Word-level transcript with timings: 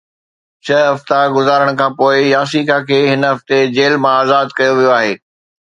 ڇهه 0.65 0.81
هفتا 0.91 1.19
گذارڻ 1.35 1.67
کانپوءِ 1.81 2.15
ياسيڪا 2.31 2.79
کي 2.89 2.99
هن 3.11 3.29
هفتي 3.31 3.61
جيل 3.77 4.01
مان 4.03 4.17
آزاد 4.25 4.57
ڪيو 4.61 4.73
ويو 4.81 4.95
آهي 4.99 5.13